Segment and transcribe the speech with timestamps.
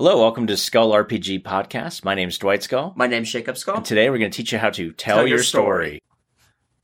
[0.00, 2.04] Hello, welcome to Skull RPG Podcast.
[2.04, 2.92] My name is Dwight Skull.
[2.94, 3.78] My name's Jacob Skull.
[3.78, 6.00] And today we're going to teach you how to tell, Tell your your story.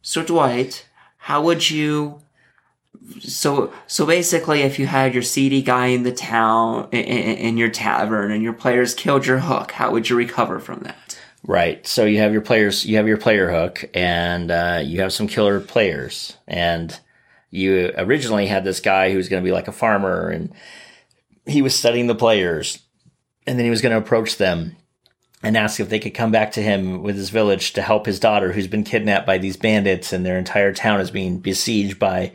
[0.03, 0.89] So Dwight,
[1.19, 2.19] how would you?
[3.21, 7.57] So so basically, if you had your seedy guy in the town in, in, in
[7.57, 11.17] your tavern and your players killed your hook, how would you recover from that?
[11.45, 11.87] Right.
[11.87, 15.29] So you have your players, you have your player hook, and uh, you have some
[15.29, 16.37] killer players.
[16.49, 16.99] And
[17.53, 20.53] you originally had this guy who was going to be like a farmer, and
[21.47, 22.81] he was studying the players,
[23.47, 24.77] and then he was going to approach them
[25.43, 28.19] and ask if they could come back to him with his village to help his
[28.19, 32.33] daughter, who's been kidnapped by these bandits, and their entire town is being besieged by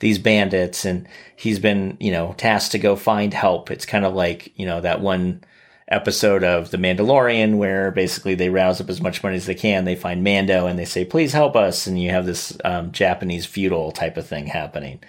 [0.00, 1.06] these bandits, and
[1.36, 3.70] he's been, you know, tasked to go find help.
[3.70, 5.42] It's kind of like, you know, that one
[5.90, 9.84] episode of The Mandalorian where basically they rouse up as much money as they can.
[9.84, 11.86] They find Mando and they say, please help us.
[11.86, 15.00] And you have this um, Japanese feudal type of thing happening.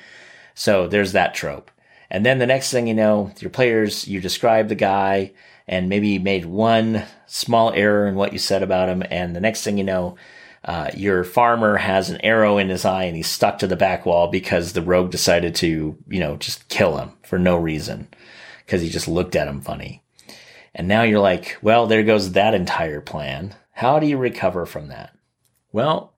[0.56, 1.70] So there's that trope.
[2.12, 5.32] And then the next thing you know, your players, you describe the guy
[5.66, 9.02] and maybe you made one small error in what you said about him.
[9.10, 10.18] And the next thing you know,
[10.66, 14.06] uh, your farmer has an arrow in his eye and he's stuck to the back
[14.06, 18.10] wall because the rogue decided to, you know, just kill him for no reason
[18.66, 20.04] because he just looked at him funny.
[20.76, 23.56] And now you're like, well, there goes that entire plan.
[23.72, 25.16] How do you recover from that?
[25.72, 26.14] Well,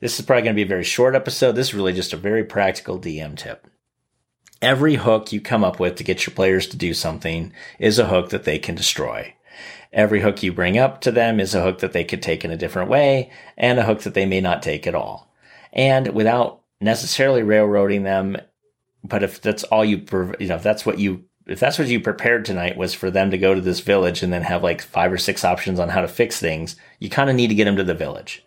[0.00, 1.52] this is probably going to be a very short episode.
[1.52, 3.66] This is really just a very practical DM tip.
[4.60, 8.08] Every hook you come up with to get your players to do something is a
[8.08, 9.34] hook that they can destroy.
[9.92, 12.50] Every hook you bring up to them is a hook that they could take in
[12.50, 15.32] a different way and a hook that they may not take at all.
[15.72, 18.36] And without necessarily railroading them,
[19.04, 20.04] but if that's all you,
[20.40, 23.30] you know, if that's what you, if that's what you prepared tonight was for them
[23.30, 26.00] to go to this village and then have like five or six options on how
[26.00, 28.44] to fix things, you kind of need to get them to the village.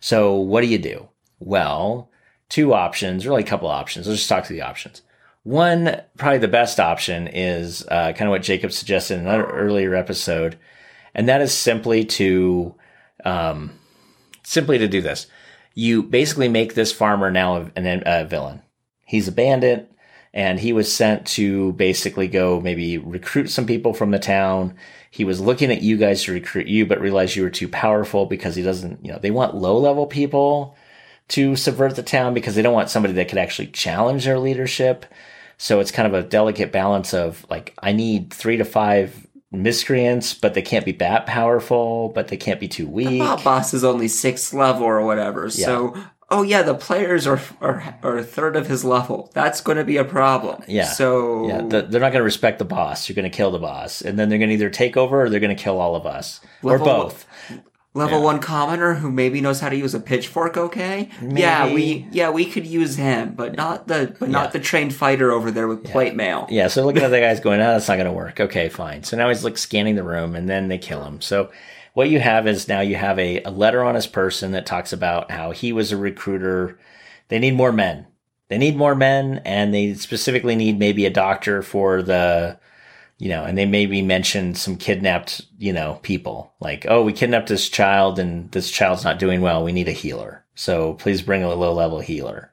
[0.00, 1.08] So what do you do?
[1.40, 2.10] Well,
[2.48, 4.06] two options, really a couple options.
[4.06, 5.02] Let's just talk through the options.
[5.46, 9.94] One, probably the best option is uh, kind of what Jacob suggested in another earlier
[9.94, 10.58] episode,
[11.14, 12.74] and that is simply to
[13.24, 13.70] um,
[14.42, 15.28] simply to do this.
[15.72, 18.62] You basically make this farmer now a, a villain.
[19.04, 19.88] He's a bandit,
[20.34, 24.74] and he was sent to basically go maybe recruit some people from the town.
[25.12, 28.26] He was looking at you guys to recruit you, but realized you were too powerful
[28.26, 29.04] because he doesn't.
[29.04, 30.76] You know, they want low level people
[31.28, 35.06] to subvert the town because they don't want somebody that could actually challenge their leadership.
[35.58, 40.34] So it's kind of a delicate balance of like, I need three to five miscreants,
[40.34, 43.22] but they can't be that powerful, but they can't be too weak.
[43.22, 45.48] The boss is only sixth level or whatever.
[45.50, 45.96] So,
[46.30, 49.30] oh yeah, the players are, are are a third of his level.
[49.34, 50.62] That's going to be a problem.
[50.66, 50.86] Yeah.
[50.86, 53.08] So Yeah, the, they're not going to respect the boss.
[53.08, 55.30] You're going to kill the boss, and then they're going to either take over or
[55.30, 57.26] they're going to kill all of us, or both.
[57.96, 58.24] Level Yeah.
[58.24, 60.56] one commoner who maybe knows how to use a pitchfork.
[60.56, 61.08] Okay.
[61.22, 64.32] Yeah, we yeah we could use him, but not the but Yeah.
[64.32, 66.46] not the trained fighter over there with plate mail.
[66.50, 68.38] Yeah, so looking at the guys going, oh, that's not going to work.
[68.40, 69.02] Okay, fine.
[69.02, 71.20] So now he's like scanning the room and then they kill him.
[71.20, 71.50] So
[71.94, 74.92] what you have is now you have a, a letter on his person that talks
[74.92, 76.78] about how he was a recruiter.
[77.28, 78.06] They need more men.
[78.48, 82.58] They need more men and they specifically need maybe a doctor for the,
[83.18, 87.48] you know, and they maybe mentioned some kidnapped, you know, people like, oh, we kidnapped
[87.48, 89.64] this child and this child's not doing well.
[89.64, 90.44] We need a healer.
[90.54, 92.50] So please bring a low level healer.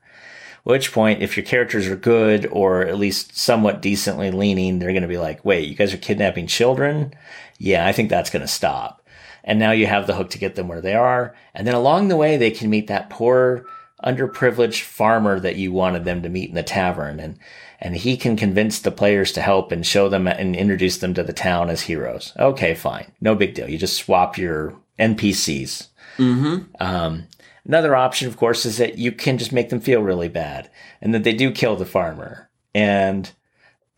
[0.65, 4.93] At which point, if your characters are good or at least somewhat decently leaning, they're
[4.93, 7.13] going to be like, wait, you guys are kidnapping children?
[7.57, 9.05] Yeah, I think that's going to stop.
[9.43, 11.35] And now you have the hook to get them where they are.
[11.53, 13.65] And then along the way, they can meet that poor,
[14.03, 17.19] underprivileged farmer that you wanted them to meet in the tavern.
[17.19, 17.39] And,
[17.79, 21.23] and he can convince the players to help and show them and introduce them to
[21.23, 22.33] the town as heroes.
[22.39, 23.11] Okay, fine.
[23.21, 23.69] No big deal.
[23.69, 25.87] You just swap your NPCs.
[26.17, 26.63] Mm-hmm.
[26.79, 27.27] Um,
[27.65, 30.69] another option, of course, is that you can just make them feel really bad
[31.01, 32.49] and that they do kill the farmer.
[32.73, 33.31] And,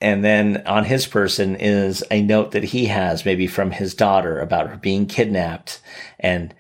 [0.02, 4.40] and then on his person is a note that he has maybe from his daughter
[4.40, 5.80] about her being kidnapped.
[6.20, 6.54] And,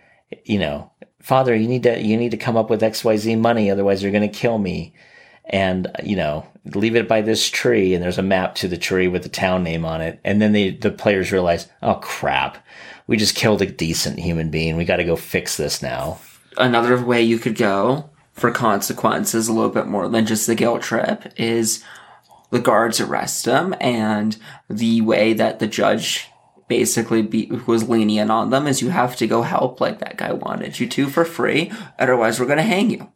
[0.44, 0.92] you know,
[1.26, 3.72] father, you need to, you need to come up with XYZ money.
[3.72, 4.94] Otherwise you're going to kill me.
[5.50, 7.96] And, you know, leave it by this tree.
[7.96, 10.20] And there's a map to the tree with the town name on it.
[10.24, 12.64] And then they, the players realize, oh crap.
[13.08, 14.78] We just killed a decent human being.
[14.78, 16.20] We got to go fix this now.
[16.58, 20.84] another way you could go for consequences a little bit more than just the guilt
[20.84, 21.84] trip is
[22.52, 24.38] the guards arrest him and
[24.70, 26.30] the way that the judge
[26.68, 30.32] basically be, was lenient on them is you have to go help like that guy
[30.32, 33.12] wanted you to for free otherwise we're going to hang you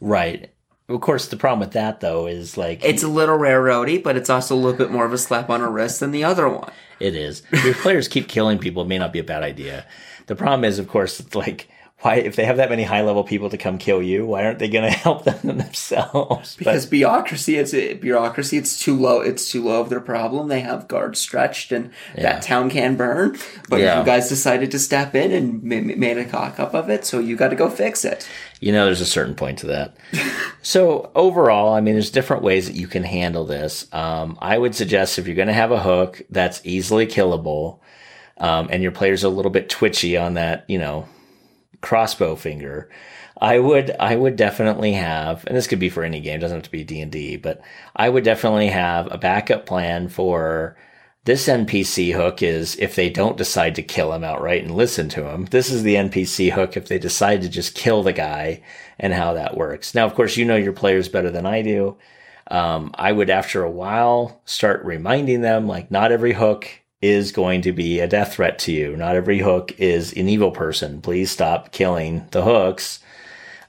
[0.00, 0.52] Right.
[0.88, 4.30] Of course, the problem with that though is like it's a little railroady but it's
[4.30, 6.72] also a little bit more of a slap on the wrist than the other one
[7.00, 7.42] it is.
[7.52, 9.86] If your players keep killing people, it may not be a bad idea.
[10.26, 11.68] The problem is, of course, it's like
[12.00, 14.60] why if they have that many high level people to come kill you why aren't
[14.60, 16.56] they going to help them themselves?
[16.56, 20.48] Because but, bureaucracy it's bureaucracy it's too low it's too low of their problem.
[20.48, 22.22] They have guards stretched and yeah.
[22.22, 23.36] that town can burn.
[23.68, 23.98] But yeah.
[23.98, 27.36] you guys decided to step in and made a cock up of it so you
[27.36, 28.28] got to go fix it.
[28.60, 29.96] You know there's a certain point to that.
[30.60, 33.86] So overall i mean there's different ways that you can handle this.
[33.92, 37.78] Um, i would suggest if you're going to have a hook that's easily killable
[38.36, 41.08] um, and your player's are a little bit twitchy on that you know
[41.80, 42.88] crossbow finger,
[43.40, 46.64] I would I would definitely have, and this could be for any game, doesn't have
[46.64, 47.60] to be D and D, but
[47.94, 50.76] I would definitely have a backup plan for
[51.24, 55.28] this NPC hook is if they don't decide to kill him outright and listen to
[55.28, 55.44] him.
[55.46, 58.62] This is the NPC hook if they decide to just kill the guy
[58.98, 59.94] and how that works.
[59.94, 61.98] Now, of course, you know your players better than I do.
[62.50, 66.66] Um, I would, after a while, start reminding them like not every hook
[67.00, 68.96] is going to be a death threat to you.
[68.96, 71.00] Not every hook is an evil person.
[71.00, 73.00] Please stop killing the hooks.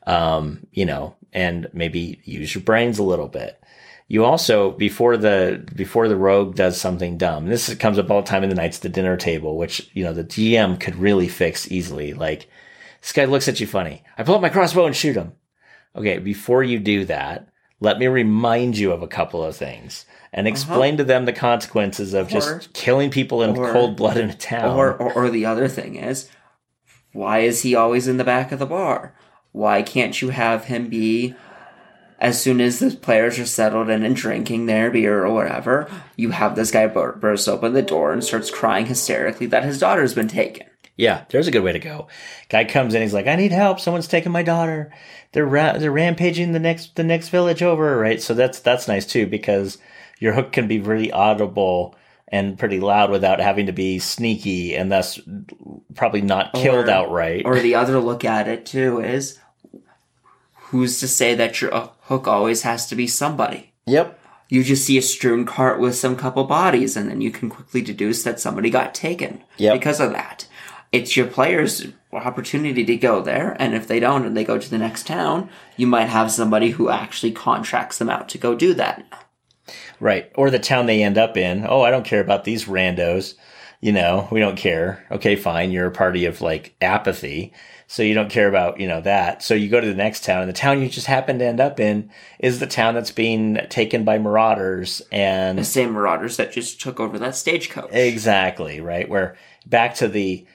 [0.07, 3.61] Um, you know, and maybe use your brains a little bit.
[4.07, 7.45] You also before the before the rogue does something dumb.
[7.45, 10.03] This comes up all the time in the Knights at the dinner table, which you
[10.03, 12.15] know the GM could really fix easily.
[12.15, 12.49] Like
[13.01, 14.03] this guy looks at you funny.
[14.17, 15.33] I pull up my crossbow and shoot him.
[15.95, 17.49] Okay, before you do that,
[17.79, 20.53] let me remind you of a couple of things and uh-huh.
[20.53, 20.97] explain uh-huh.
[20.97, 24.35] to them the consequences of or, just killing people in or, cold blood in a
[24.35, 24.77] town.
[24.77, 26.29] Or, or, or the other thing is,
[27.11, 29.15] why is he always in the back of the bar?
[29.51, 31.35] Why can't you have him be
[32.19, 36.31] as soon as the players are settled in and drinking their beer or whatever, you
[36.31, 40.27] have this guy burst open the door and starts crying hysterically that his daughter's been
[40.27, 40.67] taken.
[40.99, 42.09] Yeah, there's a good way to go.
[42.49, 43.79] Guy comes in, he's like, "I need help.
[43.79, 44.91] Someone's taking my daughter.
[45.31, 48.21] They're ra- they're rampaging the next the next village over." Right.
[48.21, 49.77] So that's that's nice too because
[50.19, 51.95] your hook can be really audible
[52.27, 55.17] and pretty loud without having to be sneaky and thus
[55.95, 57.43] probably not killed or, outright.
[57.45, 59.39] Or the other look at it too is
[60.53, 63.71] who's to say that your uh, hook always has to be somebody?
[63.85, 64.19] Yep.
[64.49, 67.81] You just see a strewn cart with some couple bodies and then you can quickly
[67.81, 69.73] deduce that somebody got taken yep.
[69.73, 70.45] because of that.
[70.91, 74.69] It's your player's opportunity to go there, and if they don't and they go to
[74.69, 78.73] the next town, you might have somebody who actually contracts them out to go do
[78.73, 79.05] that.
[79.99, 80.31] Right.
[80.35, 81.65] Or the town they end up in.
[81.67, 83.35] Oh, I don't care about these randos.
[83.81, 85.05] You know, we don't care.
[85.11, 85.71] Okay, fine.
[85.71, 87.53] You're a party of like apathy.
[87.87, 89.41] So you don't care about, you know, that.
[89.41, 91.59] So you go to the next town and the town you just happen to end
[91.59, 96.51] up in is the town that's being taken by marauders and the same marauders that
[96.51, 97.89] just took over that stagecoach.
[97.91, 99.09] Exactly, right?
[99.09, 100.45] Where back to the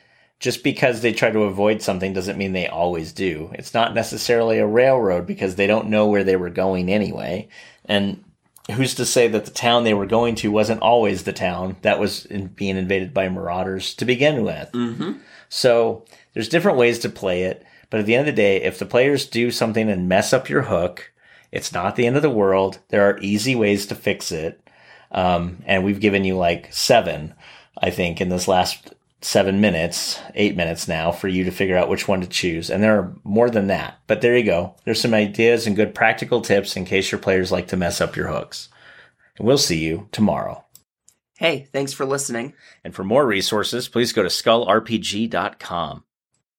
[0.44, 3.50] just because they try to avoid something doesn't mean they always do.
[3.54, 7.48] It's not necessarily a railroad because they don't know where they were going anyway.
[7.86, 8.22] And
[8.70, 11.98] who's to say that the town they were going to wasn't always the town that
[11.98, 14.70] was in, being invaded by marauders to begin with?
[14.72, 15.12] Mm-hmm.
[15.48, 16.04] So
[16.34, 18.84] there's different ways to play it, but at the end of the day, if the
[18.84, 21.10] players do something and mess up your hook,
[21.52, 22.80] it's not the end of the world.
[22.90, 24.60] There are easy ways to fix it,
[25.10, 27.32] um, and we've given you like seven,
[27.78, 28.92] I think, in this last
[29.24, 32.70] seven minutes, eight minutes now for you to figure out which one to choose.
[32.70, 33.98] And there are more than that.
[34.06, 34.76] But there you go.
[34.84, 38.16] There's some ideas and good practical tips in case your players like to mess up
[38.16, 38.68] your hooks.
[39.38, 40.64] And we'll see you tomorrow.
[41.38, 42.52] Hey, thanks for listening.
[42.84, 46.04] And for more resources, please go to skullrpg.com.